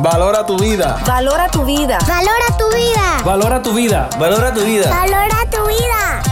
Valora 0.00 0.44
tu 0.44 0.58
vida. 0.58 0.98
Valora 1.06 1.48
tu 1.48 1.64
vida. 1.64 1.98
Valora 2.06 2.46
tu 2.58 2.68
vida. 2.74 3.22
Valora 3.24 3.62
tu 3.62 3.72
vida. 3.74 4.08
Valora 4.18 4.52
tu 4.52 4.64
vida. 4.64 4.90
Valora 4.90 5.50
tu 5.50 5.66
vida. 5.68 6.22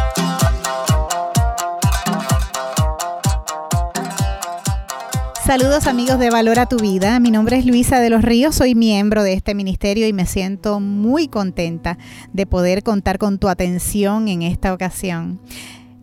Saludos 5.46 5.86
amigos 5.86 6.18
de 6.18 6.30
Valora 6.30 6.66
tu 6.66 6.76
Vida, 6.76 7.20
mi 7.20 7.30
nombre 7.30 7.58
es 7.58 7.66
Luisa 7.66 8.00
de 8.00 8.10
los 8.10 8.22
Ríos, 8.22 8.54
soy 8.54 8.74
miembro 8.74 9.22
de 9.22 9.34
este 9.34 9.54
ministerio 9.54 10.06
y 10.06 10.12
me 10.12 10.24
siento 10.24 10.80
muy 10.80 11.28
contenta 11.28 11.98
de 12.32 12.46
poder 12.46 12.82
contar 12.82 13.18
con 13.18 13.38
tu 13.38 13.48
atención 13.48 14.28
en 14.28 14.42
esta 14.42 14.72
ocasión. 14.72 15.40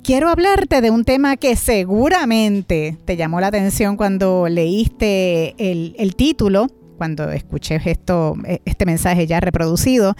Quiero 0.04 0.30
hablarte 0.30 0.82
de 0.82 0.92
un 0.92 1.04
tema 1.04 1.36
que 1.36 1.56
seguramente 1.56 2.98
te 3.06 3.18
llamó 3.18 3.40
la 3.42 3.48
atención 3.48 3.98
cuando 3.98 4.48
leíste 4.50 5.56
el, 5.58 5.96
el 5.98 6.16
título 6.16 6.68
cuando 7.00 7.32
escuché 7.32 7.82
esto, 7.84 8.36
e, 8.46 8.62
este 8.66 8.86
mensaje 8.86 9.26
ya 9.26 9.40
reproducido. 9.40 10.16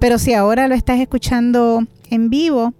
Pero 0.00 0.18
si 0.18 0.34
ahora 0.34 0.66
lo 0.66 0.74
estás 0.74 0.98
escuchando 0.98 1.86
en 2.10 2.28
vivo, 2.28 2.74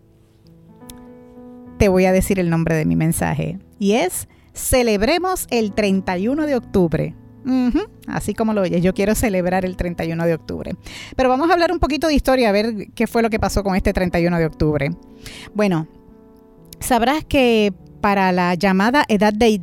te 1.79 1.89
voy 1.89 2.07
a 2.07 2.13
decir 2.13 2.41
el 2.41 2.51
nombre 2.51 2.75
de 2.75 2.85
mi 2.85 2.97
mensaje. 2.97 3.61
Y 3.79 3.93
es 3.93 4.27
Celebremos 4.57 5.47
el 5.51 5.73
31 5.73 6.47
de 6.47 6.57
octubre. 6.57 7.15
así 8.09 8.35
como 8.35 8.55
lo 8.55 8.63
oyes, 8.63 8.83
yo 8.83 8.93
quiero 8.95 9.15
celebrar 9.15 9.65
el 9.65 9.77
31 9.77 10.25
de 10.25 10.35
octubre. 10.35 10.75
Pero 11.15 11.29
vamos 11.29 11.51
a 11.51 11.53
hablar 11.53 11.71
un 11.71 11.79
poquito 11.79 12.09
de 12.09 12.15
historia, 12.15 12.49
a 12.49 12.53
ver 12.53 12.89
qué 12.95 13.07
fue 13.07 13.23
lo 13.23 13.31
que 13.31 13.39
pasó 13.39 13.63
con 13.63 13.77
este 13.77 13.93
31 13.93 14.39
de 14.39 14.47
octubre. 14.47 14.91
Bueno, 15.55 15.87
sabrás 16.81 17.25
que 17.25 17.73
para 18.07 18.31
la 18.31 18.55
llamada 18.55 19.05
edad 19.09 19.33
de, 19.33 19.59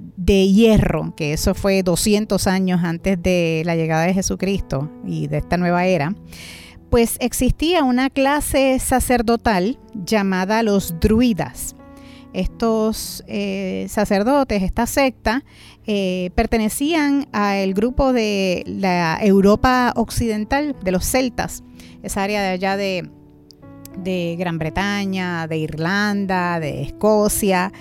hierro, 0.49 1.15
que 1.15 1.31
eso 1.31 1.55
fue 1.55 1.81
200 1.81 2.45
años 2.47 2.84
antes 2.84 3.23
de 3.23 3.61
la 3.65 3.77
llegada 3.77 4.03
de 4.03 4.13
Jesucristo 4.13 4.91
y 5.05 5.27
de 5.27 5.38
esta 5.38 5.55
nueva 5.55 5.85
era, 5.85 6.13
pues 6.89 7.15
existía 7.21 7.85
una 7.85 8.09
clase 8.09 8.79
sacerdotal 8.79 9.79
llamada 9.93 10.62
los 10.62 10.99
druidas. 10.99 11.77
Estos 12.34 13.23
eh, 13.27 13.85
sacerdotes, 13.87 14.62
esta 14.62 14.87
secta, 14.87 15.46
eh, 15.87 16.31
pertenecían 16.35 17.29
al 17.31 17.73
grupo 17.73 18.12
de 18.12 18.65
la 18.68 19.20
Europa 19.21 19.93
occidental, 19.96 20.75
de 20.84 20.91
los 20.91 21.05
celtas, 21.05 21.63
esa 22.01 22.23
área 22.23 22.41
de 22.41 22.49
allá 22.49 22.75
de, 22.75 23.09
de 23.98 24.35
Gran 24.37 24.57
Bretaña, 24.57 25.48
de 25.48 25.59
Irlanda, 25.59 26.59
de 26.59 26.81
Escocia, 26.81 27.71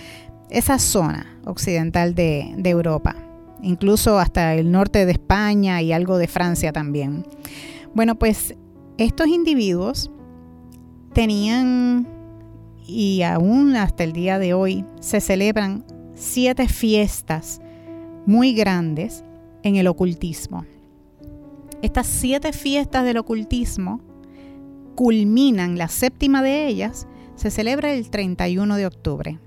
esa 0.53 0.79
zona 0.79 1.41
occidental 1.45 2.15
de, 2.15 2.55
Europa, 2.65 3.17
incluso 3.63 4.19
hasta 4.19 4.55
el 4.55 4.71
norte 4.71 5.07
de 5.07 5.13
España 5.13 5.81
y 5.83 5.93
algo 5.93 6.19
de 6.19 6.29
Francia 6.29 6.73
también. 6.73 7.27
Bueno, 7.95 8.17
pues 8.17 8.55
estos 8.99 9.29
individuos 9.29 10.11
tenían, 11.15 12.07
y 12.87 13.23
aún 13.23 13.77
hasta 13.77 14.05
el 14.05 14.13
día 14.13 14.39
de 14.39 14.55
hoy, 14.55 14.85
se 15.01 15.21
celebran 15.21 15.85
siete 16.15 16.69
fiestas 16.69 17.61
muy 18.27 18.53
grandes 18.53 19.25
en 19.63 19.77
el 19.77 19.87
ocultismo. 19.87 20.67
Estas 21.81 22.07
siete 22.07 22.53
fiestas 22.53 23.05
del 23.05 23.17
ocultismo 23.17 24.01
culminan, 24.95 25.79
la 25.79 25.89
séptima 25.89 26.43
de 26.43 26.67
ellas 26.67 27.09
se 27.35 27.51
celebra 27.51 27.93
el 27.93 28.11
31 28.11 28.77
de 28.77 28.87
octubre. 28.87 29.39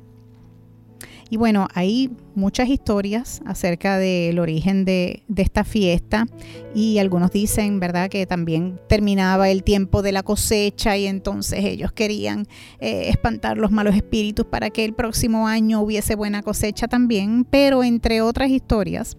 Y 1.30 1.38
bueno, 1.38 1.68
hay 1.74 2.12
muchas 2.36 2.70
historias 2.70 3.42
acerca 3.46 3.98
del 3.98 4.38
origen 4.38 4.86
de, 4.86 5.24
esta 5.36 5.64
fiesta. 5.64 6.28
Y 6.76 7.00
algunos 7.00 7.32
dicen, 7.32 7.80
¿verdad?, 7.80 8.10
que 8.10 8.28
también 8.28 8.80
terminaba 8.88 9.50
el 9.50 9.64
tiempo 9.64 10.02
de 10.02 10.12
la 10.12 10.22
cosecha 10.22 10.98
y 10.98 11.08
entonces 11.08 11.66
ellos 11.66 11.92
querían 11.92 12.48
eh, 12.80 13.10
espantar 13.10 13.58
los 13.58 13.72
malos 13.72 13.96
espíritus 13.96 14.46
para 14.46 14.70
que 14.70 14.86
el 14.86 14.94
próximo 14.94 15.48
año 15.48 15.82
hubiese 15.82 16.16
buena 16.16 16.44
cosecha 16.44 16.88
también, 16.88 17.44
pero 17.44 17.84
entre 17.84 18.22
otras 18.22 18.50
historias, 18.50 19.18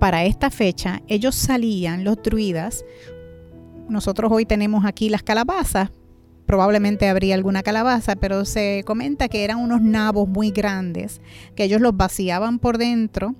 para 0.00 0.24
esta 0.24 0.50
fecha 0.50 1.00
ellos 1.06 1.34
salían, 1.34 2.04
los 2.04 2.22
druidas, 2.22 2.84
nosotros 3.88 4.32
hoy 4.32 4.46
tenemos 4.46 4.84
aquí 4.84 5.08
las 5.08 5.22
calabazas, 5.22 5.90
probablemente 6.54 7.08
habría 7.08 7.34
alguna 7.34 7.64
calabaza, 7.64 8.14
pero 8.14 8.44
se 8.44 8.84
comenta 8.86 9.26
que 9.26 9.42
eran 9.42 9.58
unos 9.58 9.82
nabos 9.82 10.28
muy 10.28 10.52
grandes, 10.52 11.20
que 11.56 11.64
ellos 11.64 11.80
los 11.80 11.96
vaciaban 11.96 12.60
por 12.60 12.78
dentro 12.78 13.34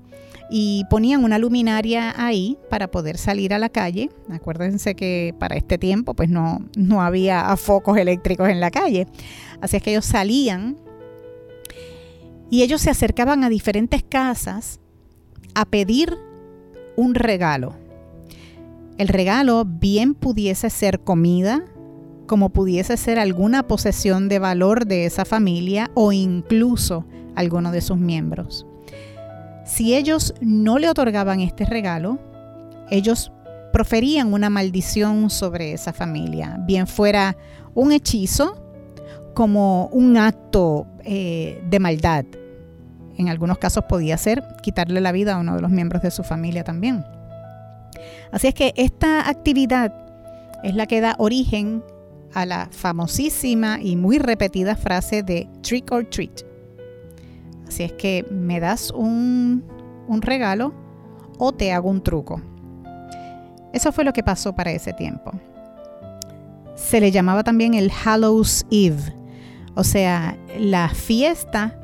y 0.50 0.82
ponían 0.90 1.22
una 1.22 1.38
luminaria 1.38 2.12
ahí 2.16 2.58
para 2.70 2.90
poder 2.90 3.16
salir 3.16 3.54
a 3.54 3.60
la 3.60 3.68
calle. 3.68 4.10
Acuérdense 4.30 4.96
que 4.96 5.32
para 5.38 5.54
este 5.54 5.78
tiempo 5.78 6.14
pues 6.14 6.28
no, 6.28 6.66
no 6.76 7.02
había 7.02 7.56
focos 7.56 7.98
eléctricos 7.98 8.48
en 8.48 8.58
la 8.58 8.72
calle. 8.72 9.06
Así 9.60 9.76
es 9.76 9.82
que 9.84 9.92
ellos 9.92 10.06
salían 10.06 10.76
y 12.50 12.64
ellos 12.64 12.80
se 12.80 12.90
acercaban 12.90 13.44
a 13.44 13.48
diferentes 13.48 14.02
casas 14.02 14.80
a 15.54 15.66
pedir 15.66 16.18
un 16.96 17.14
regalo. 17.14 17.76
El 18.98 19.06
regalo 19.06 19.64
bien 19.64 20.14
pudiese 20.14 20.68
ser 20.68 20.98
comida, 20.98 21.64
como 22.26 22.50
pudiese 22.50 22.96
ser 22.96 23.18
alguna 23.18 23.66
posesión 23.66 24.28
de 24.28 24.38
valor 24.38 24.86
de 24.86 25.06
esa 25.06 25.24
familia 25.24 25.90
o 25.94 26.12
incluso 26.12 27.04
alguno 27.34 27.72
de 27.72 27.80
sus 27.80 27.98
miembros. 27.98 28.66
Si 29.64 29.94
ellos 29.94 30.34
no 30.40 30.78
le 30.78 30.88
otorgaban 30.88 31.40
este 31.40 31.64
regalo, 31.64 32.18
ellos 32.90 33.32
proferían 33.72 34.32
una 34.32 34.50
maldición 34.50 35.30
sobre 35.30 35.72
esa 35.72 35.92
familia, 35.92 36.58
bien 36.60 36.86
fuera 36.86 37.36
un 37.74 37.92
hechizo 37.92 38.56
como 39.34 39.88
un 39.88 40.16
acto 40.16 40.86
eh, 41.02 41.60
de 41.68 41.80
maldad. 41.80 42.24
En 43.16 43.28
algunos 43.28 43.58
casos 43.58 43.84
podía 43.88 44.16
ser 44.16 44.42
quitarle 44.62 45.00
la 45.00 45.12
vida 45.12 45.34
a 45.34 45.38
uno 45.38 45.56
de 45.56 45.62
los 45.62 45.70
miembros 45.70 46.02
de 46.02 46.10
su 46.10 46.22
familia 46.22 46.62
también. 46.62 47.04
Así 48.32 48.48
es 48.48 48.54
que 48.54 48.72
esta 48.76 49.28
actividad 49.28 49.92
es 50.62 50.74
la 50.74 50.86
que 50.86 51.00
da 51.00 51.14
origen 51.18 51.82
a 52.34 52.44
la 52.44 52.68
famosísima 52.70 53.80
y 53.80 53.96
muy 53.96 54.18
repetida 54.18 54.76
frase 54.76 55.22
de 55.22 55.48
trick 55.62 55.90
or 55.92 56.04
treat. 56.04 56.42
Así 57.66 57.84
es 57.84 57.92
que 57.92 58.26
me 58.30 58.60
das 58.60 58.90
un, 58.90 59.64
regalo 60.20 60.74
o 61.38 61.52
te 61.52 61.72
hago 61.72 61.88
un 61.88 62.02
truco. 62.02 62.42
Eso 63.72 63.92
fue 63.92 64.04
lo 64.04 64.12
que 64.12 64.22
pasó 64.22 64.54
para 64.54 64.72
ese 64.72 64.92
tiempo. 64.92 65.32
Se 66.76 67.00
le 67.00 67.10
llamaba 67.10 67.44
también 67.44 67.74
el 67.74 67.90
Hallows 67.90 68.66
Eve, 68.70 69.14
o 69.74 69.84
sea, 69.84 70.36
la 70.58 70.88
fiesta 70.88 71.78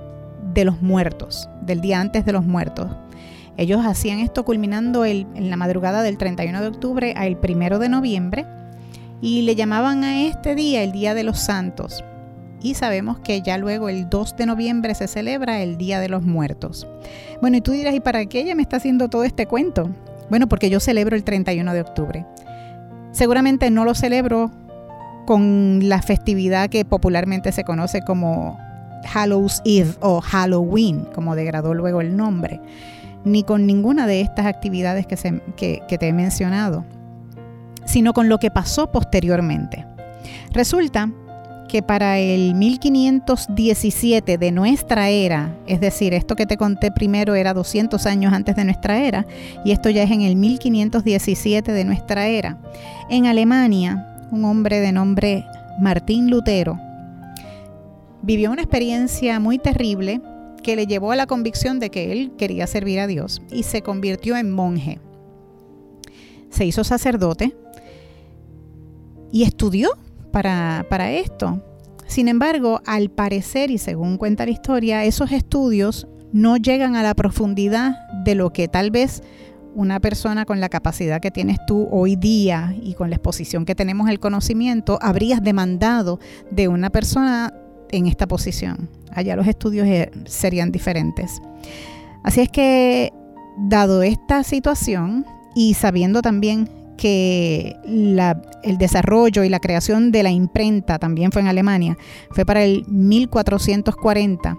de 0.53 0.65
los 0.65 0.83
muertos, 0.83 1.49
del 1.63 1.81
día 1.81 2.01
antes 2.01 2.25
de 2.25 2.33
los 2.33 2.45
muertos. 2.45 2.89
Ellos 3.57 3.85
hacían 3.85 4.21
esto 4.21 4.45
culminando 4.45 5.05
en 5.05 5.51
la 5.51 5.57
madrugada 5.57 6.03
del 6.03 6.19
31 6.19 6.61
de 6.61 6.69
octubre 6.69 7.15
al 7.17 7.39
1 7.43 7.79
de 7.79 7.89
noviembre 7.89 8.47
y 9.21 9.43
le 9.43 9.55
llamaban 9.55 10.05
a 10.05 10.23
este 10.23 10.55
día 10.55 10.83
el 10.83 10.93
Día 10.93 11.15
de 11.15 11.25
los 11.25 11.39
Santos. 11.39 12.05
Y 12.63 12.75
sabemos 12.75 13.19
que 13.21 13.41
ya 13.41 13.59
luego 13.59 13.89
el 13.89 14.11
2 14.11 14.37
de 14.37 14.47
noviembre 14.47 14.95
se 14.95 15.09
celebra 15.09 15.61
el 15.61 15.79
Día 15.79 16.01
de 16.01 16.09
los 16.09 16.23
Muertos. 16.23 16.87
Bueno, 17.41 17.57
y 17.57 17.61
tú 17.61 17.73
dirás, 17.73 17.95
¿y 17.95 18.01
para 18.01 18.25
qué 18.27 18.41
ella 18.41 18.55
me 18.55 18.63
está 18.63 18.77
haciendo 18.77 19.09
todo 19.09 19.25
este 19.25 19.47
cuento? 19.47 19.91
Bueno, 20.29 20.49
porque 20.49 20.71
yo 20.71 20.79
celebro 20.81 21.17
el 21.17 21.25
31 21.25 21.73
de 21.73 21.81
octubre. 21.81 22.27
Seguramente 23.13 23.71
no 23.71 23.85
lo 23.85 23.95
celebro 23.95 24.51
con 25.27 25.89
la 25.89 26.03
festividad 26.03 26.69
que 26.69 26.85
popularmente 26.85 27.53
se 27.53 27.65
conoce 27.65 28.03
como 28.03 28.59
Hallows 29.13 29.63
Eve 29.65 29.95
o 30.01 30.21
Halloween, 30.21 31.07
como 31.15 31.35
degradó 31.35 31.73
luego 31.75 32.01
el 32.01 32.17
nombre, 32.17 32.61
ni 33.25 33.43
con 33.43 33.67
ninguna 33.67 34.07
de 34.07 34.21
estas 34.21 34.47
actividades 34.47 35.07
que, 35.07 35.17
se, 35.17 35.41
que 35.57 35.99
te 35.99 36.09
he 36.09 36.13
mencionado 36.13 36.85
sino 37.91 38.13
con 38.13 38.29
lo 38.29 38.39
que 38.39 38.51
pasó 38.51 38.91
posteriormente. 38.91 39.85
Resulta 40.53 41.11
que 41.69 41.83
para 41.83 42.19
el 42.19 42.55
1517 42.55 44.39
de 44.39 44.53
nuestra 44.53 45.09
era, 45.09 45.55
es 45.67 45.81
decir, 45.81 46.15
esto 46.15 46.35
que 46.35 46.47
te 46.47 46.57
conté 46.57 46.91
primero 46.91 47.35
era 47.35 47.55
200 47.55 48.07
años 48.07 48.33
antes 48.33 48.57
de 48.57 48.65
nuestra 48.65 48.99
era, 48.99 49.27
y 49.65 49.71
esto 49.71 49.89
ya 49.91 50.03
es 50.03 50.11
en 50.11 50.23
el 50.23 50.37
1517 50.37 51.73
de 51.73 51.85
nuestra 51.85 52.27
era, 52.27 52.59
en 53.09 53.27
Alemania, 53.27 54.07
un 54.33 54.45
hombre 54.45 54.81
de 54.81 54.93
nombre 54.93 55.45
Martín 55.81 56.31
Lutero 56.31 56.79
vivió 58.23 58.51
una 58.51 58.63
experiencia 58.63 59.41
muy 59.41 59.59
terrible 59.59 60.21
que 60.63 60.77
le 60.77 60.87
llevó 60.87 61.13
a 61.13 61.17
la 61.17 61.27
convicción 61.27 61.81
de 61.81 61.91
que 61.91 62.13
él 62.13 62.33
quería 62.37 62.67
servir 62.67 63.01
a 63.01 63.07
Dios 63.07 63.41
y 63.51 63.63
se 63.63 63.83
convirtió 63.83 64.37
en 64.37 64.51
monje. 64.51 64.99
Se 66.51 66.65
hizo 66.65 66.85
sacerdote, 66.85 67.57
y 69.33 69.45
estudió 69.45 69.91
para, 70.33 71.13
esto. 71.13 71.63
Sin 72.07 72.29
embargo, 72.29 72.81
al 72.87 73.11
parecer, 73.11 73.71
y 73.71 73.79
según 73.79 74.17
cuenta 74.17 74.45
la 74.45 74.53
historia, 74.53 75.05
esos 75.05 75.33
estudios 75.33 76.07
no 76.33 76.57
llegan 76.57 76.97
a 76.97 77.03
la 77.03 77.15
profundidad 77.15 78.09
de 78.25 78.35
lo 78.35 78.53
que 78.53 78.69
tal 78.69 78.91
vez 78.91 79.23
una 79.75 80.01
persona 80.01 80.45
con 80.45 80.61
la 80.61 80.69
capacidad 80.69 81.21
que 81.21 81.31
tienes 81.31 81.59
tú 81.67 81.89
hoy 81.93 82.17
día 82.17 82.75
y 82.83 82.95
con 82.95 83.11
la 83.11 83.17
exposición 83.17 83.65
que 83.65 83.77
tenemos 83.77 84.09
al 84.09 84.19
conocimiento, 84.19 84.99
habrías 85.01 85.43
demandado 85.43 86.19
de 86.51 86.69
una 86.69 86.91
persona 86.91 87.55
en 87.91 88.07
esta 88.07 88.27
posición. 88.27 88.89
Allá 89.13 89.37
los 89.37 89.47
estudios 89.47 89.87
eh, 89.87 90.11
serían 90.27 90.73
diferentes. 90.73 91.41
Así 92.23 92.41
es 92.41 92.49
que, 92.49 93.13
dado 93.69 94.03
esta 94.03 94.43
situación 94.43 95.27
y 95.55 95.75
sabiendo 95.75 96.23
también 96.23 96.69
que 97.01 97.77
el 98.63 98.77
desarrollo 98.77 99.43
y 99.43 99.49
la 99.49 99.59
creación 99.59 100.13
de 100.13 100.23
la 100.23 100.31
imprenta 100.31 100.99
también 100.99 101.33
fue 101.33 101.41
en 101.41 101.49
Alemania, 101.49 101.97
fue 102.31 102.45
para 102.45 102.63
el 102.63 102.85
1440, 102.89 104.59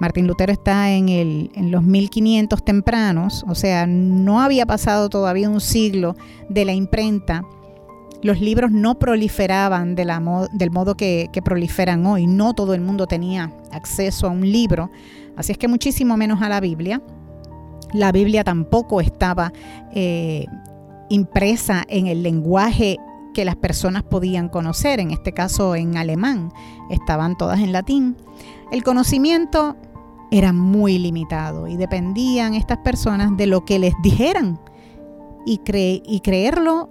Martín 0.00 0.26
Lutero 0.26 0.50
está 0.50 0.90
en, 0.92 1.10
el, 1.10 1.50
en 1.54 1.70
los 1.70 1.82
1500 1.82 2.64
tempranos, 2.64 3.44
o 3.46 3.54
sea, 3.54 3.86
no 3.86 4.40
había 4.40 4.64
pasado 4.64 5.10
todavía 5.10 5.50
un 5.50 5.60
siglo 5.60 6.16
de 6.48 6.64
la 6.64 6.72
imprenta. 6.72 7.44
Los 8.22 8.40
libros 8.40 8.70
no 8.70 8.98
proliferaban 8.98 9.94
del 9.94 10.70
modo 10.70 10.96
que, 10.96 11.28
proliferan 11.44 12.06
hoy. 12.06 12.26
No 12.26 12.54
todo 12.54 12.74
el 12.74 12.80
mundo 12.80 13.06
tenía 13.06 13.52
acceso 13.72 14.26
a 14.26 14.30
un 14.30 14.50
libro, 14.50 14.90
así 15.36 15.52
es 15.52 15.58
que 15.58 15.68
muchísimo 15.68 16.16
menos 16.16 16.40
a 16.40 16.48
la 16.48 16.60
Biblia. 16.60 17.02
La 17.92 18.10
Biblia 18.10 18.44
tampoco 18.44 19.00
estaba 19.00 19.52
eh, 19.92 20.46
impresa 21.08 21.84
en 21.88 22.06
el 22.06 22.22
lenguaje 22.22 22.98
que 23.34 23.44
las 23.44 23.56
personas 23.56 24.02
podían 24.02 24.48
conocer, 24.48 25.00
en 25.00 25.10
este 25.10 25.32
caso 25.32 25.76
en 25.76 25.96
alemán, 25.96 26.52
estaban 26.90 27.36
todas 27.36 27.60
en 27.60 27.72
latín. 27.72 28.16
El 28.72 28.82
conocimiento 28.82 29.76
era 30.30 30.52
muy 30.52 30.98
limitado 30.98 31.68
y 31.68 31.76
dependían 31.76 32.54
estas 32.54 32.78
personas 32.78 33.36
de 33.36 33.46
lo 33.46 33.64
que 33.64 33.78
les 33.78 33.94
dijeran 34.02 34.60
y, 35.46 35.60
y 36.04 36.20
creerlo 36.20 36.90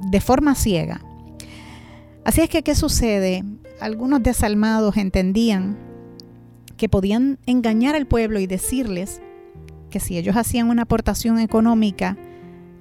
de 0.00 0.20
forma 0.20 0.54
ciega. 0.54 1.00
Así 2.24 2.40
es 2.40 2.48
que, 2.48 2.62
¿qué 2.62 2.74
sucede? 2.74 3.44
Algunos 3.80 4.22
desalmados 4.22 4.96
entendían 4.96 5.78
que 6.76 6.88
podían 6.88 7.38
engañar 7.46 7.94
al 7.94 8.06
pueblo 8.06 8.38
y 8.38 8.46
decirles 8.46 9.20
que 9.90 10.00
si 10.00 10.16
ellos 10.16 10.36
hacían 10.36 10.68
una 10.68 10.82
aportación 10.82 11.38
económica 11.38 12.16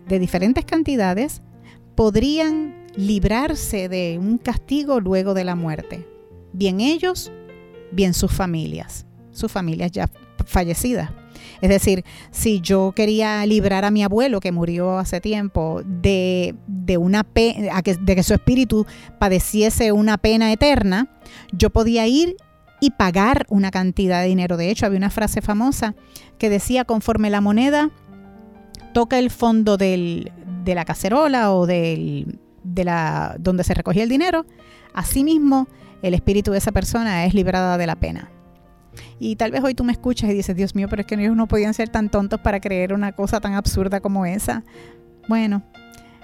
de 0.07 0.19
diferentes 0.19 0.65
cantidades, 0.65 1.41
podrían 1.95 2.85
librarse 2.95 3.89
de 3.89 4.17
un 4.19 4.37
castigo 4.37 4.99
luego 4.99 5.33
de 5.33 5.43
la 5.43 5.55
muerte. 5.55 6.07
Bien 6.53 6.79
ellos, 6.79 7.31
bien 7.91 8.13
sus 8.13 8.31
familias 8.31 9.07
sus 9.37 9.51
familias 9.51 9.91
ya 9.91 10.09
fallecidas. 10.45 11.11
Es 11.61 11.69
decir, 11.69 12.03
si 12.31 12.59
yo 12.61 12.93
quería 12.95 13.45
librar 13.45 13.85
a 13.85 13.91
mi 13.91 14.03
abuelo 14.03 14.39
que 14.39 14.51
murió 14.51 14.97
hace 14.97 15.21
tiempo 15.21 15.81
de, 15.85 16.55
una 16.99 17.25
de 17.33 18.15
que 18.15 18.23
su 18.23 18.33
espíritu 18.33 18.85
padeciese 19.19 19.91
una 19.91 20.17
pena 20.17 20.51
eterna, 20.51 21.07
yo 21.51 21.69
podía 21.69 22.07
ir 22.07 22.35
y 22.79 22.91
pagar 22.91 23.45
una 23.49 23.71
cantidad 23.71 24.21
de 24.21 24.27
dinero. 24.27 24.57
De 24.57 24.69
hecho, 24.69 24.85
había 24.85 24.97
una 24.97 25.09
frase 25.09 25.41
famosa 25.41 25.95
que 26.37 26.49
decía, 26.49 26.85
conforme 26.85 27.29
la 27.29 27.41
moneda 27.41 27.91
toca 28.97 29.19
el 29.19 29.29
fondo 29.29 29.77
de 29.77 30.31
la 30.65 30.83
cacerola 30.83 31.53
o 31.53 31.67
de 31.67 32.25
la, 32.77 33.35
donde 33.37 33.63
se 33.63 33.75
recogía 33.75 34.01
el 34.01 34.09
dinero, 34.09 34.47
asimismo 34.91 35.67
el 36.01 36.15
espíritu 36.15 36.49
de 36.51 36.57
esa 36.57 36.71
persona 36.71 37.23
es 37.25 37.35
librada 37.35 37.77
de 37.77 37.85
la 37.85 37.95
pena. 37.95 38.31
Y 39.19 39.35
tal 39.35 39.51
vez 39.51 39.63
hoy 39.63 39.75
tú 39.75 39.83
me 39.83 39.91
escuchas 39.91 40.31
y 40.31 40.33
dices, 40.33 40.55
Dios 40.55 40.73
mío, 40.73 40.87
pero 40.89 41.01
es 41.01 41.05
que 41.05 41.13
ellos 41.13 41.35
no 41.35 41.47
podían 41.47 41.75
ser 41.75 41.89
tan 41.89 42.09
tontos 42.09 42.39
para 42.39 42.59
creer 42.59 42.91
una 42.91 43.11
cosa 43.11 43.39
tan 43.39 43.53
absurda 43.53 43.99
como 43.99 44.25
esa. 44.25 44.63
Bueno, 45.27 45.61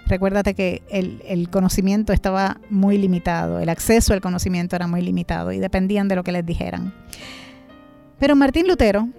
recuérdate 0.07 0.55
que 0.55 0.81
el, 0.89 1.51
conocimiento 1.51 2.11
estaba 2.11 2.59
muy 2.71 2.97
limitado, 2.97 3.59
el 3.59 3.69
acceso 3.69 4.13
al 4.13 4.21
conocimiento 4.21 4.75
era 4.75 4.87
muy 4.87 5.03
limitado 5.03 5.51
y 5.51 5.59
dependían 5.59 6.07
de 6.07 6.15
lo 6.15 6.23
que 6.23 6.31
les 6.31 6.43
dijeran. 6.43 6.91
Pero 8.17 8.35
Martín 8.35 8.67
Lutero, 8.67 9.09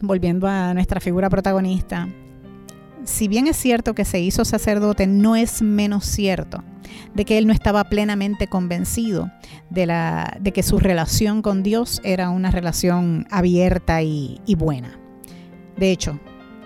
volviendo 0.00 0.48
a 0.48 0.72
nuestra 0.72 1.00
figura 1.00 1.28
protagonista, 1.28 2.08
si 3.04 3.28
bien 3.28 3.46
es 3.46 3.56
cierto 3.56 3.94
que 3.94 4.04
se 4.04 4.20
hizo 4.20 4.44
sacerdote, 4.44 5.06
no 5.06 5.36
es 5.36 5.62
menos 5.62 6.04
cierto 6.04 6.62
de 7.14 7.24
que 7.24 7.38
él 7.38 7.46
no 7.46 7.52
estaba 7.52 7.84
plenamente 7.84 8.46
convencido 8.46 9.30
de, 9.70 9.86
la, 9.86 10.36
de 10.40 10.52
que 10.52 10.62
su 10.62 10.78
relación 10.78 11.42
con 11.42 11.62
Dios 11.62 12.00
era 12.04 12.30
una 12.30 12.50
relación 12.50 13.26
abierta 13.30 14.02
y, 14.02 14.40
y 14.46 14.54
buena. 14.54 14.98
De 15.76 15.90
hecho, 15.90 16.18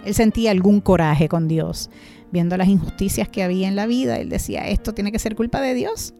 él 0.04 0.14
sentía 0.14 0.50
algún 0.50 0.80
coraje 0.80 1.28
con 1.28 1.48
Dios, 1.48 1.90
viendo 2.32 2.56
las 2.56 2.68
injusticias 2.68 3.28
que 3.28 3.42
había 3.42 3.68
en 3.68 3.76
la 3.76 3.86
vida. 3.86 4.18
Él 4.18 4.28
decía, 4.28 4.68
esto 4.68 4.94
tiene 4.94 5.12
que 5.12 5.18
ser 5.18 5.36
culpa 5.36 5.60
de 5.60 5.74
Dios. 5.74 6.14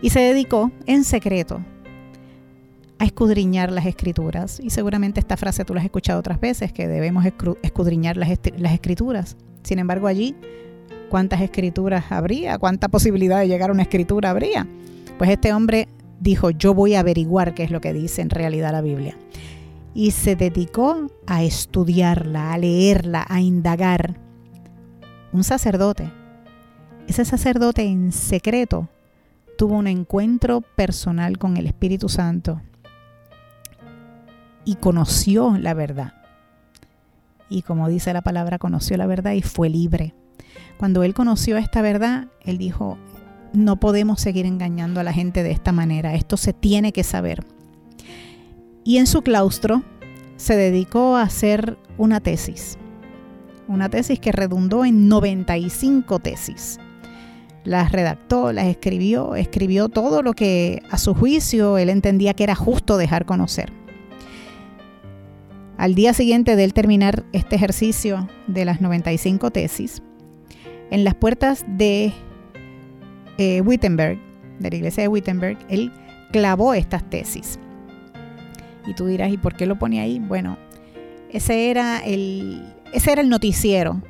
Y 0.00 0.10
se 0.10 0.20
dedicó 0.20 0.70
en 0.86 1.04
secreto 1.04 1.64
a 2.98 3.04
escudriñar 3.04 3.70
las 3.70 3.86
escrituras. 3.86 4.60
Y 4.62 4.70
seguramente 4.70 5.20
esta 5.20 5.36
frase 5.36 5.64
tú 5.64 5.74
la 5.74 5.80
has 5.80 5.86
escuchado 5.86 6.18
otras 6.18 6.40
veces, 6.40 6.72
que 6.72 6.88
debemos 6.88 7.24
escudriñar 7.62 8.16
las, 8.16 8.30
las 8.56 8.72
escrituras. 8.72 9.36
Sin 9.62 9.78
embargo, 9.78 10.06
allí 10.06 10.34
cuántas 11.08 11.40
escrituras 11.40 12.10
habría, 12.10 12.58
cuánta 12.58 12.88
posibilidad 12.88 13.40
de 13.40 13.48
llegar 13.48 13.70
a 13.70 13.72
una 13.72 13.82
escritura 13.82 14.30
habría. 14.30 14.66
Pues 15.16 15.30
este 15.30 15.52
hombre 15.52 15.88
dijo, 16.20 16.50
yo 16.50 16.74
voy 16.74 16.94
a 16.94 17.00
averiguar 17.00 17.54
qué 17.54 17.64
es 17.64 17.70
lo 17.70 17.80
que 17.80 17.92
dice 17.92 18.22
en 18.22 18.30
realidad 18.30 18.72
la 18.72 18.80
Biblia. 18.80 19.16
Y 19.94 20.12
se 20.12 20.36
dedicó 20.36 21.08
a 21.26 21.42
estudiarla, 21.42 22.52
a 22.52 22.58
leerla, 22.58 23.26
a 23.28 23.40
indagar. 23.40 24.18
Un 25.32 25.44
sacerdote. 25.44 26.12
Ese 27.06 27.24
sacerdote 27.24 27.82
en 27.82 28.12
secreto 28.12 28.88
tuvo 29.56 29.76
un 29.76 29.86
encuentro 29.86 30.60
personal 30.60 31.38
con 31.38 31.56
el 31.56 31.66
Espíritu 31.66 32.08
Santo 32.08 32.60
y 34.68 34.74
conoció 34.74 35.56
la 35.56 35.72
verdad. 35.72 36.12
Y 37.48 37.62
como 37.62 37.88
dice 37.88 38.12
la 38.12 38.20
palabra, 38.20 38.58
conoció 38.58 38.98
la 38.98 39.06
verdad 39.06 39.32
y 39.32 39.40
fue 39.40 39.70
libre. 39.70 40.12
Cuando 40.76 41.04
él 41.04 41.14
conoció 41.14 41.56
esta 41.56 41.80
verdad, 41.80 42.28
él 42.42 42.58
dijo, 42.58 42.98
no 43.54 43.80
podemos 43.80 44.20
seguir 44.20 44.44
engañando 44.44 45.00
a 45.00 45.04
la 45.04 45.14
gente 45.14 45.42
de 45.42 45.52
esta 45.52 45.72
manera, 45.72 46.12
esto 46.12 46.36
se 46.36 46.52
tiene 46.52 46.92
que 46.92 47.02
saber. 47.02 47.46
Y 48.84 48.98
en 48.98 49.06
su 49.06 49.22
claustro 49.22 49.84
se 50.36 50.54
dedicó 50.54 51.16
a 51.16 51.22
hacer 51.22 51.78
una 51.96 52.20
tesis, 52.20 52.76
una 53.68 53.88
tesis 53.88 54.20
que 54.20 54.32
redundó 54.32 54.84
en 54.84 55.08
95 55.08 56.18
tesis. 56.18 56.78
Las 57.64 57.90
redactó, 57.90 58.52
las 58.52 58.66
escribió, 58.66 59.34
escribió 59.34 59.88
todo 59.88 60.22
lo 60.22 60.34
que 60.34 60.82
a 60.90 60.98
su 60.98 61.14
juicio 61.14 61.78
él 61.78 61.88
entendía 61.88 62.34
que 62.34 62.44
era 62.44 62.54
justo 62.54 62.98
dejar 62.98 63.24
conocer. 63.24 63.77
Al 65.78 65.94
día 65.94 66.12
siguiente 66.12 66.56
de 66.56 66.64
él 66.64 66.74
terminar 66.74 67.24
este 67.32 67.54
ejercicio 67.54 68.28
de 68.48 68.64
las 68.64 68.80
95 68.80 69.52
tesis, 69.52 70.02
en 70.90 71.04
las 71.04 71.14
puertas 71.14 71.64
de 71.68 72.12
eh, 73.38 73.60
Wittenberg, 73.60 74.18
de 74.58 74.70
la 74.70 74.76
iglesia 74.76 75.04
de 75.04 75.08
Wittenberg, 75.08 75.56
él 75.68 75.92
clavó 76.32 76.74
estas 76.74 77.08
tesis. 77.08 77.60
Y 78.88 78.94
tú 78.94 79.06
dirás, 79.06 79.30
¿y 79.30 79.36
por 79.36 79.54
qué 79.54 79.66
lo 79.66 79.78
pone 79.78 80.00
ahí? 80.00 80.18
Bueno, 80.18 80.58
ese 81.30 81.70
era 81.70 82.00
el, 82.00 82.74
ese 82.92 83.12
era 83.12 83.20
el 83.20 83.28
noticiero. 83.28 84.02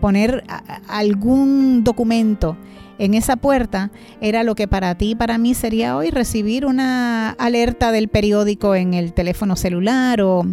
Poner 0.00 0.44
algún 0.86 1.82
documento 1.82 2.56
en 2.98 3.14
esa 3.14 3.34
puerta 3.34 3.90
era 4.20 4.44
lo 4.44 4.54
que 4.54 4.68
para 4.68 4.94
ti 4.94 5.10
y 5.10 5.14
para 5.16 5.38
mí 5.38 5.54
sería 5.54 5.96
hoy 5.96 6.10
recibir 6.10 6.66
una 6.66 7.30
alerta 7.30 7.90
del 7.90 8.08
periódico 8.08 8.76
en 8.76 8.94
el 8.94 9.12
teléfono 9.12 9.56
celular 9.56 10.20
o 10.22 10.44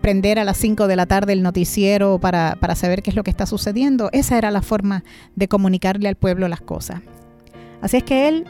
prender 0.00 0.38
a 0.38 0.44
las 0.44 0.56
5 0.56 0.86
de 0.86 0.96
la 0.96 1.06
tarde 1.06 1.32
el 1.32 1.42
noticiero 1.42 2.18
para, 2.18 2.56
saber 2.74 3.02
qué 3.02 3.10
es 3.10 3.16
lo 3.16 3.24
que 3.24 3.30
está 3.30 3.46
sucediendo. 3.46 4.08
Esa 4.12 4.38
era 4.38 4.50
la 4.50 4.62
forma 4.62 5.04
de 5.36 5.48
comunicarle 5.48 6.08
al 6.08 6.16
pueblo 6.16 6.48
las 6.48 6.60
cosas. 6.60 7.00
Así 7.80 7.98
es 7.98 8.04
que 8.04 8.28
él 8.28 8.44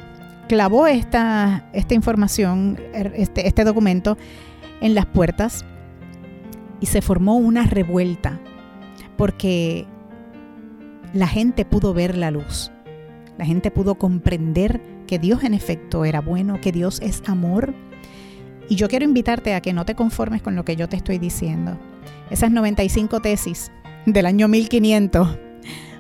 clavó 0.49 0.87
esta, 0.87 1.69
esta 1.73 1.95
información, 1.95 2.78
er, 2.92 3.12
este, 3.16 3.47
este 3.47 3.64
documento, 3.64 4.16
en 4.81 4.95
las 4.95 5.07
puertas 5.07 5.64
y 6.81 6.87
se 6.87 7.02
formó 7.02 7.37
una 7.37 7.64
revuelta 7.64 8.40
porque 9.16 9.87
la 11.14 11.28
gente 11.28 11.64
pudo 11.64 11.95
ver 11.95 12.16
la 12.16 12.31
luz. 12.31 12.73
La 13.38 13.45
gente 13.45 13.71
pudo 13.71 13.95
comprender 13.95 14.81
que 15.07 15.19
Dios 15.19 15.45
en 15.45 15.54
efecto 15.54 16.04
era 16.04 16.21
bueno, 16.21 16.61
que 16.61 16.73
Dios 16.73 17.00
es 17.00 17.23
amor, 17.26 17.75
y 18.69 18.76
yo 18.76 18.88
quiero 18.88 19.04
invitarte 19.04 19.54
a 19.54 19.61
que 19.61 19.73
no 19.73 19.85
te 19.85 19.95
conformes 19.95 20.42
con 20.42 20.57
lo 20.57 20.64
que 20.64 20.76
yo 20.76 20.88
te 20.88 20.97
estoy 20.97 21.19
diciendo. 21.19 21.78
Esas 22.31 22.50
95 22.50 23.21
tesis 23.21 23.71
del 24.07 24.26
año 24.26 24.49
1500, 24.49 25.38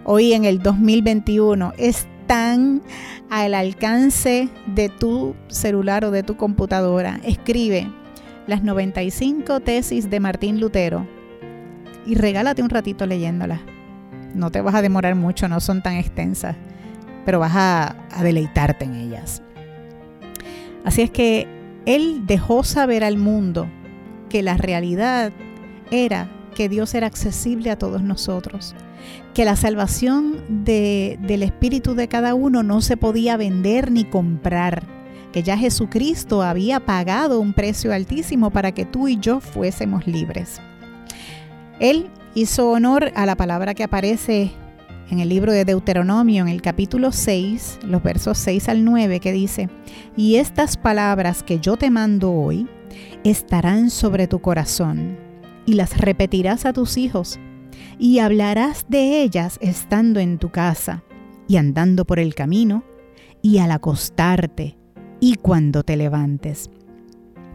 hoy 0.04 0.32
en 0.32 0.44
el 0.44 0.60
2021, 0.60 1.74
están 1.76 2.82
al 3.30 3.54
alcance 3.54 4.48
de 4.66 4.88
tu 4.88 5.34
celular 5.48 6.04
o 6.04 6.10
de 6.10 6.22
tu 6.22 6.36
computadora. 6.36 7.20
Escribe 7.24 7.88
las 8.46 8.62
95 8.62 9.60
tesis 9.60 10.10
de 10.10 10.20
Martín 10.20 10.60
Lutero 10.60 11.06
y 12.06 12.14
regálate 12.14 12.62
un 12.62 12.70
ratito 12.70 13.06
leyéndolas. 13.06 13.60
No 14.34 14.50
te 14.50 14.60
vas 14.60 14.74
a 14.74 14.82
demorar 14.82 15.14
mucho, 15.14 15.48
no 15.48 15.60
son 15.60 15.82
tan 15.82 15.96
extensas, 15.96 16.56
pero 17.24 17.38
vas 17.38 17.52
a, 17.54 17.96
a 18.10 18.22
deleitarte 18.22 18.86
en 18.86 18.94
ellas. 18.94 19.42
Así 20.84 21.02
es 21.02 21.10
que 21.10 21.61
él 21.86 22.22
dejó 22.26 22.64
saber 22.64 23.04
al 23.04 23.18
mundo 23.18 23.68
que 24.28 24.42
la 24.42 24.56
realidad 24.56 25.32
era 25.90 26.30
que 26.54 26.68
Dios 26.68 26.94
era 26.94 27.06
accesible 27.06 27.70
a 27.70 27.78
todos 27.78 28.02
nosotros, 28.02 28.74
que 29.34 29.44
la 29.44 29.56
salvación 29.56 30.64
del 30.64 31.42
espíritu 31.42 31.94
de 31.94 32.08
cada 32.08 32.34
uno 32.34 32.62
no 32.62 32.80
se 32.80 32.96
podía 32.96 33.36
vender 33.36 33.90
ni 33.90 34.04
comprar, 34.04 34.84
que 35.32 35.42
ya 35.42 35.56
Jesucristo 35.56 36.42
había 36.42 36.80
pagado 36.80 37.40
un 37.40 37.52
precio 37.52 37.92
altísimo 37.92 38.50
para 38.50 38.72
que 38.72 38.84
tú 38.84 39.08
y 39.08 39.18
yo 39.18 39.40
fuésemos 39.40 40.06
libres. 40.06 40.60
Él 41.80 42.10
hizo 42.34 42.70
honor 42.70 43.12
a 43.14 43.26
la 43.26 43.36
palabra 43.36 43.74
que 43.74 43.84
aparece 43.84 44.52
en 45.12 45.20
el 45.20 45.28
libro 45.28 45.52
de 45.52 45.66
Deuteronomio, 45.66 46.40
en 46.40 46.48
el 46.48 46.62
capítulo 46.62 47.12
6, 47.12 47.80
los 47.84 48.02
versos 48.02 48.38
6 48.38 48.70
al 48.70 48.82
9, 48.82 49.20
que 49.20 49.30
dice, 49.30 49.68
y 50.16 50.36
estas 50.36 50.78
palabras 50.78 51.42
que 51.42 51.60
yo 51.60 51.76
te 51.76 51.90
mando 51.90 52.32
hoy 52.32 52.66
estarán 53.22 53.90
sobre 53.90 54.26
tu 54.26 54.40
corazón, 54.40 55.18
y 55.66 55.74
las 55.74 55.98
repetirás 55.98 56.64
a 56.64 56.72
tus 56.72 56.96
hijos, 56.96 57.38
y 57.98 58.20
hablarás 58.20 58.86
de 58.88 59.20
ellas 59.20 59.58
estando 59.60 60.18
en 60.18 60.38
tu 60.38 60.48
casa, 60.48 61.04
y 61.46 61.58
andando 61.58 62.06
por 62.06 62.18
el 62.18 62.34
camino, 62.34 62.82
y 63.42 63.58
al 63.58 63.70
acostarte, 63.70 64.78
y 65.20 65.34
cuando 65.34 65.82
te 65.82 65.98
levantes. 65.98 66.70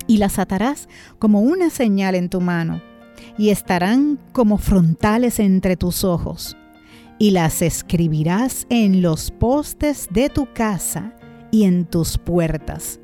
Y 0.05 0.17
las 0.17 0.37
atarás 0.37 0.87
como 1.17 1.41
una 1.41 1.71
señal 1.71 2.13
en 2.13 2.29
tu 2.29 2.39
mano, 2.39 2.83
y 3.35 3.49
estarán 3.49 4.19
como 4.31 4.59
frontales 4.59 5.39
entre 5.39 5.75
tus 5.75 6.03
ojos 6.03 6.55
y 7.19 7.31
las 7.31 7.61
escribirás 7.61 8.67
en 8.69 9.01
los 9.01 9.31
postes 9.31 10.07
de 10.11 10.29
tu 10.29 10.51
casa 10.53 11.13
y 11.51 11.63
en 11.63 11.85
tus 11.85 12.17
puertas. 12.17 12.99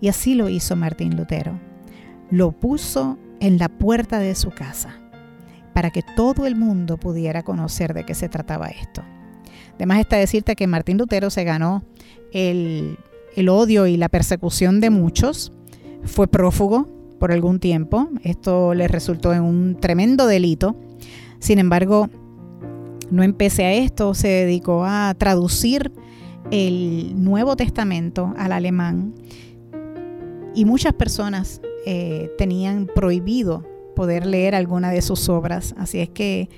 Y 0.00 0.08
así 0.08 0.34
lo 0.34 0.48
hizo 0.48 0.76
Martín 0.76 1.16
Lutero. 1.16 1.58
Lo 2.30 2.52
puso 2.52 3.18
en 3.40 3.58
la 3.58 3.68
puerta 3.68 4.18
de 4.18 4.34
su 4.34 4.50
casa 4.50 5.00
para 5.74 5.90
que 5.90 6.02
todo 6.16 6.46
el 6.46 6.56
mundo 6.56 6.96
pudiera 6.96 7.42
conocer 7.42 7.94
de 7.94 8.04
qué 8.04 8.14
se 8.14 8.28
trataba 8.28 8.66
esto. 8.66 9.02
Además 9.76 10.00
está 10.00 10.16
decirte 10.16 10.56
que 10.56 10.66
Martín 10.66 10.98
Lutero 10.98 11.30
se 11.30 11.44
ganó 11.44 11.84
el, 12.32 12.98
el 13.36 13.48
odio 13.48 13.86
y 13.86 13.96
la 13.96 14.08
persecución 14.08 14.80
de 14.80 14.90
muchos, 14.90 15.52
fue 16.02 16.26
prófugo 16.26 16.88
por 17.18 17.32
algún 17.32 17.60
tiempo, 17.60 18.08
esto 18.22 18.74
le 18.74 18.88
resultó 18.88 19.32
en 19.32 19.42
un 19.42 19.76
tremendo 19.80 20.26
delito, 20.26 20.76
sin 21.38 21.58
embargo, 21.58 22.10
no 23.10 23.22
empecé 23.22 23.64
a 23.64 23.72
esto, 23.72 24.14
se 24.14 24.28
dedicó 24.28 24.84
a 24.84 25.14
traducir 25.16 25.92
el 26.50 27.12
Nuevo 27.22 27.56
Testamento 27.56 28.34
al 28.38 28.52
alemán 28.52 29.14
y 30.54 30.64
muchas 30.64 30.94
personas 30.94 31.60
eh, 31.86 32.30
tenían 32.38 32.86
prohibido 32.86 33.64
poder 33.94 34.26
leer 34.26 34.54
alguna 34.54 34.90
de 34.90 35.02
sus 35.02 35.28
obras. 35.28 35.74
Así 35.78 36.00
es 36.00 36.08
que 36.08 36.48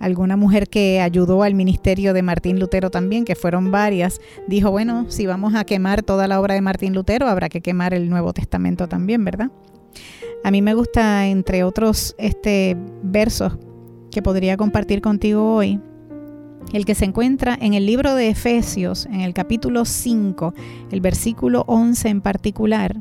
alguna 0.00 0.36
mujer 0.36 0.68
que 0.68 1.00
ayudó 1.00 1.42
al 1.42 1.54
ministerio 1.54 2.12
de 2.12 2.22
Martín 2.22 2.60
Lutero 2.60 2.90
también, 2.90 3.24
que 3.24 3.34
fueron 3.34 3.70
varias, 3.70 4.20
dijo, 4.46 4.70
bueno, 4.70 5.06
si 5.08 5.26
vamos 5.26 5.54
a 5.54 5.64
quemar 5.64 6.02
toda 6.02 6.28
la 6.28 6.40
obra 6.40 6.54
de 6.54 6.60
Martín 6.60 6.94
Lutero, 6.94 7.26
habrá 7.28 7.48
que 7.48 7.60
quemar 7.60 7.94
el 7.94 8.08
Nuevo 8.08 8.32
Testamento 8.32 8.88
también, 8.88 9.24
¿verdad? 9.24 9.50
A 10.44 10.50
mí 10.50 10.62
me 10.62 10.74
gusta, 10.74 11.26
entre 11.26 11.64
otros 11.64 12.14
este, 12.18 12.76
versos 13.02 13.58
que 14.10 14.22
podría 14.22 14.56
compartir 14.56 15.00
contigo 15.00 15.54
hoy, 15.54 15.80
el 16.72 16.84
que 16.84 16.94
se 16.94 17.04
encuentra 17.04 17.56
en 17.60 17.74
el 17.74 17.86
libro 17.86 18.14
de 18.14 18.28
Efesios, 18.28 19.06
en 19.06 19.20
el 19.20 19.34
capítulo 19.34 19.84
5, 19.84 20.54
el 20.90 21.00
versículo 21.00 21.64
11 21.66 22.08
en 22.08 22.20
particular, 22.20 23.00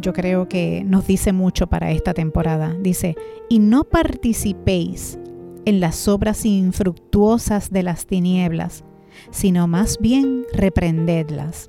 yo 0.00 0.12
creo 0.12 0.48
que 0.48 0.82
nos 0.84 1.06
dice 1.06 1.32
mucho 1.32 1.66
para 1.66 1.90
esta 1.90 2.14
temporada. 2.14 2.74
Dice, 2.80 3.16
y 3.48 3.58
no 3.58 3.84
participéis 3.84 5.18
en 5.64 5.80
las 5.80 6.08
obras 6.08 6.44
infructuosas 6.44 7.70
de 7.70 7.82
las 7.82 8.06
tinieblas, 8.06 8.84
sino 9.30 9.68
más 9.68 9.98
bien 9.98 10.44
reprendedlas. 10.52 11.68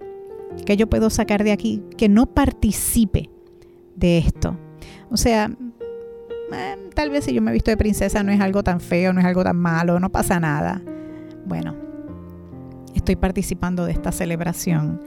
¿Qué 0.66 0.78
yo 0.78 0.88
puedo 0.88 1.10
sacar 1.10 1.44
de 1.44 1.52
aquí? 1.52 1.82
Que 1.98 2.10
no 2.10 2.26
participe 2.26 3.30
de 3.96 4.18
esto. 4.18 4.58
O 5.10 5.18
sea, 5.18 5.56
eh, 6.56 6.78
tal 6.94 7.10
vez 7.10 7.26
si 7.26 7.34
yo 7.34 7.42
me 7.42 7.52
he 7.52 7.54
visto 7.54 7.72
de 7.72 7.78
princesa 7.78 8.24
no 8.24 8.32
es 8.32 8.40
algo 8.40 8.64
tan 8.64 8.80
feo, 8.80 9.14
no 9.14 9.20
es 9.20 9.26
algo 9.26 9.44
tan 9.44 9.58
malo, 9.58 10.00
no 10.00 10.12
pasa 10.12 10.40
nada. 10.40 10.82
Bueno, 11.46 11.76
estoy 12.96 13.16
participando 13.16 13.86
de 13.86 13.92
esta 13.92 14.12
celebración 14.12 15.02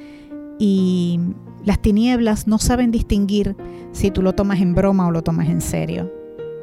y 0.59 1.21
las 1.65 1.81
tinieblas 1.81 2.47
no 2.47 2.59
saben 2.59 2.91
distinguir 2.91 3.57
si 3.93 4.11
tú 4.11 4.23
lo 4.23 4.35
tomas 4.35 4.61
en 4.61 4.75
broma 4.75 5.07
o 5.07 5.11
lo 5.11 5.23
tomas 5.23 5.49
en 5.49 5.61
serio. 5.61 6.13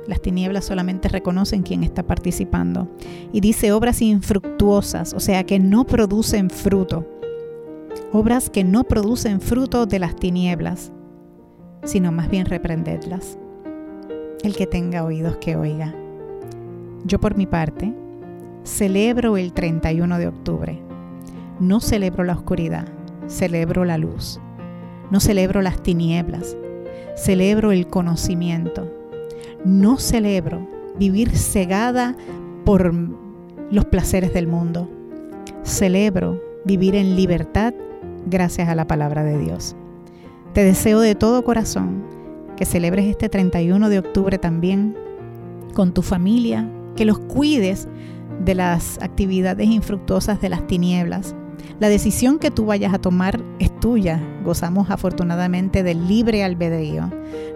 Las 0.08 0.22
tinieblas 0.22 0.66
solamente 0.66 1.10
reconocen 1.10 1.64
quién 1.64 1.84
está 1.84 2.04
participando. 2.04 2.88
Y 3.34 3.42
dice 3.42 3.72
obras 3.72 4.04
infructuosas, 4.04 5.14
o 5.14 5.20
sea, 5.20 5.46
que 5.46 5.58
no 5.58 5.86
producen 5.86 6.52
fruto. 6.52 7.08
Obras 8.12 8.52
que 8.52 8.64
no 8.64 8.84
producen 8.84 9.42
fruto 9.42 9.88
de 9.88 9.98
las 9.98 10.16
tinieblas, 10.16 10.92
sino 11.84 12.12
más 12.12 12.30
bien 12.30 12.46
reprendedlas 12.46 13.40
el 14.46 14.56
que 14.56 14.68
tenga 14.68 15.04
oídos 15.04 15.38
que 15.38 15.56
oiga. 15.56 15.94
Yo 17.04 17.20
por 17.20 17.36
mi 17.36 17.46
parte 17.46 17.94
celebro 18.64 19.38
el 19.38 19.54
31 19.54 20.18
de 20.18 20.28
octubre. 20.28 20.80
No 21.60 21.80
celebro 21.80 22.24
la 22.24 22.34
oscuridad, 22.34 22.88
celebro 23.28 23.86
la 23.86 23.98
luz. 23.98 24.40
No 25.12 25.20
celebro 25.20 25.62
las 25.62 25.82
tinieblas, 25.84 26.58
celebro 27.16 27.72
el 27.72 27.88
conocimiento. 27.88 28.92
No 29.64 29.98
celebro 29.98 30.68
vivir 30.98 31.36
cegada 31.36 32.16
por 32.66 32.94
los 33.72 33.86
placeres 33.86 34.34
del 34.34 34.48
mundo. 34.48 34.90
Celebro 35.64 36.42
vivir 36.66 36.96
en 36.96 37.16
libertad 37.16 37.74
gracias 38.26 38.70
a 38.70 38.76
la 38.76 38.88
palabra 38.88 39.24
de 39.24 39.38
Dios. 39.38 39.76
Te 40.54 40.64
deseo 40.64 41.00
de 41.00 41.16
todo 41.16 41.44
corazón 41.44 42.04
que 42.56 42.66
celebres 42.66 43.06
este 43.06 43.30
31 43.30 43.90
de 43.90 44.00
octubre 44.00 44.38
también 44.38 44.96
con 45.74 45.94
tu 45.94 46.02
familia, 46.02 46.70
que 46.96 47.06
los 47.06 47.20
cuides 47.20 47.88
de 48.44 48.56
las 48.56 48.98
actividades 49.02 49.68
infructuosas 49.68 50.42
de 50.42 50.50
las 50.50 50.66
tinieblas. 50.68 51.36
La 51.80 51.90
decisión 51.90 52.40
que 52.40 52.52
tú 52.52 52.66
vayas 52.66 52.94
a 52.94 53.00
tomar 53.00 53.42
es 53.60 53.78
tuya. 53.80 54.22
Gozamos 54.44 54.90
afortunadamente 54.90 55.84
del 55.84 56.08
libre 56.08 56.44
albedrío. 56.44 57.12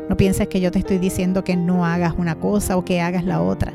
No 0.09 0.17
pienses 0.17 0.47
que 0.47 0.59
yo 0.59 0.71
te 0.71 0.79
estoy 0.79 0.97
diciendo 0.97 1.43
que 1.43 1.55
no 1.55 1.85
hagas 1.85 2.13
una 2.17 2.35
cosa 2.35 2.75
o 2.75 2.83
que 2.83 3.01
hagas 3.01 3.23
la 3.23 3.41
otra. 3.41 3.73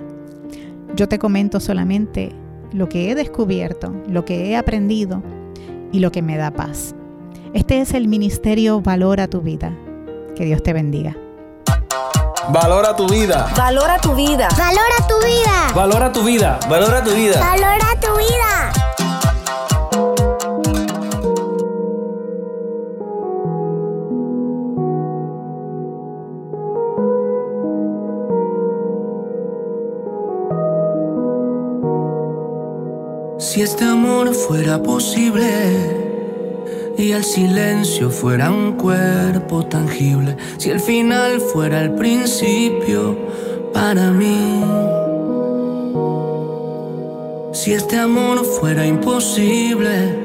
Yo 0.96 1.08
te 1.08 1.18
comento 1.18 1.60
solamente 1.60 2.30
lo 2.72 2.88
que 2.88 3.10
he 3.10 3.14
descubierto, 3.14 3.94
lo 4.08 4.24
que 4.24 4.50
he 4.50 4.56
aprendido 4.56 5.22
y 5.92 6.00
lo 6.00 6.12
que 6.12 6.22
me 6.22 6.36
da 6.36 6.50
paz. 6.50 6.94
Este 7.54 7.80
es 7.80 7.94
el 7.94 8.08
ministerio 8.08 8.80
Valora 8.80 9.28
tu 9.28 9.40
vida. 9.40 9.76
Que 10.34 10.44
Dios 10.44 10.62
te 10.62 10.72
bendiga. 10.72 11.16
Valora 12.48 12.94
tu 12.96 13.08
vida. 13.08 13.48
Valora 13.56 13.98
tu 13.98 14.14
vida. 14.14 14.48
Valora 14.56 14.96
tu 15.08 15.18
vida. 15.24 15.72
Valora 15.74 16.12
tu 16.12 16.22
vida. 16.22 16.58
Valora 16.68 17.02
tu 17.02 17.10
vida. 17.14 17.40
Valora 17.40 18.00
tu 18.00 18.16
vida. 18.16 18.72
Si 33.38 33.62
este 33.62 33.84
amor 33.84 34.34
fuera 34.34 34.82
posible 34.82 36.03
y 36.96 37.12
el 37.12 37.24
silencio 37.24 38.10
fuera 38.10 38.50
un 38.50 38.72
cuerpo 38.74 39.64
tangible, 39.66 40.36
si 40.58 40.70
el 40.70 40.80
final 40.80 41.40
fuera 41.40 41.80
el 41.80 41.92
principio 41.94 43.16
para 43.72 44.10
mí. 44.10 44.62
Si 47.52 47.72
este 47.72 47.98
amor 47.98 48.44
fuera 48.44 48.86
imposible, 48.86 50.18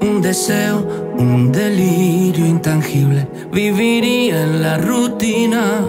un 0.00 0.20
deseo, 0.20 1.14
un 1.16 1.50
delirio 1.50 2.46
intangible, 2.46 3.26
viviría 3.52 4.42
en 4.42 4.62
la 4.62 4.78
rutina 4.78 5.84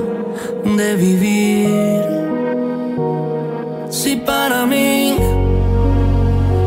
de 0.63 0.95
vivir. 0.95 2.01
Si 3.89 4.15
para 4.15 4.65
mí 4.65 5.15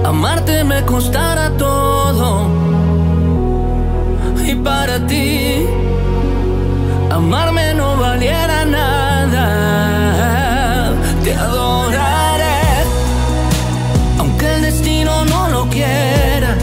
amarte 0.04 0.64
me 0.64 0.84
costara 0.84 1.56
todo 1.56 2.58
y 4.49 4.55
para 4.55 4.99
ti 5.07 5.67
amarme 7.11 7.75
no 7.75 7.99
valiera 7.99 8.64
nada. 8.64 9.45
Te 11.23 11.35
adoraré, 11.35 12.85
aunque 14.19 14.55
el 14.55 14.62
destino 14.62 15.26
no 15.26 15.49
lo 15.49 15.69
quiera, 15.69 16.57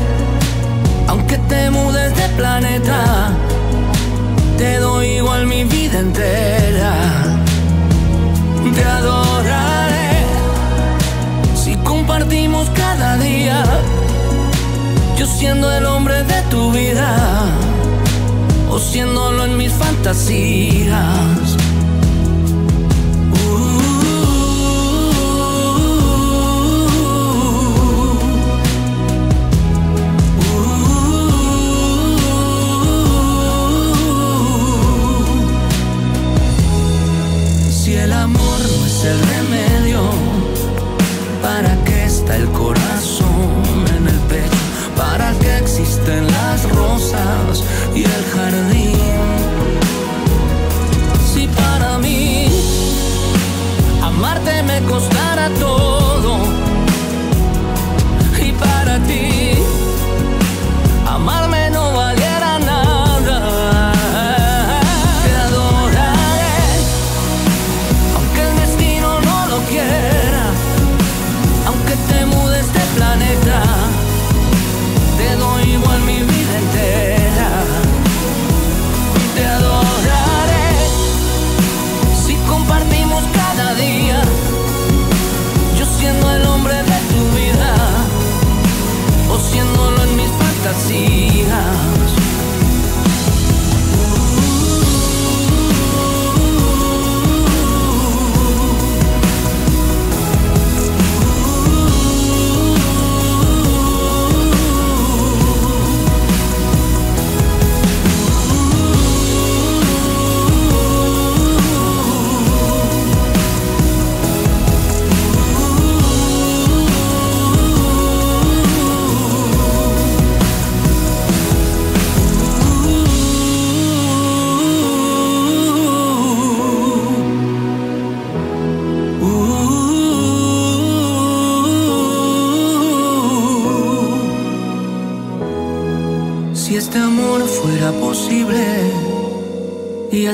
aunque 1.07 1.37
te 1.49 1.69
mudes 1.69 2.15
de 2.15 2.27
planeta, 2.29 3.31
te 4.57 4.77
doy 4.77 5.07
igual 5.17 5.45
mi 5.45 5.63
vida 5.65 5.99
entera. 5.99 6.93
Te 8.73 8.83
adoraré 8.83 10.25
si 11.55 11.75
compartimos 11.77 12.67
cada 12.71 13.17
día, 13.17 13.63
yo 15.17 15.27
siendo 15.27 15.71
el 15.71 15.85
hombre 15.85 15.94
conociéndolo 18.85 19.45
en 19.45 19.57
mis 19.57 19.73
fantasías. 19.73 21.54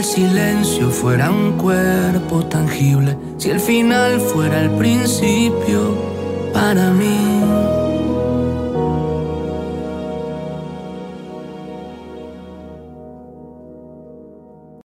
el 0.02 0.06
silencio 0.06 0.90
fuera 0.90 1.30
un 1.30 1.60
cuerpo 1.60 2.44
tangible, 2.48 3.16
si 3.38 3.52
el 3.52 3.60
final 3.60 4.20
fuera 4.20 4.60
el 4.60 4.72
principio 4.72 5.96
para 6.52 6.90
mí. 6.90 7.31